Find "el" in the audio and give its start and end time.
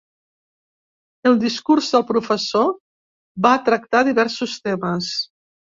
1.31-1.37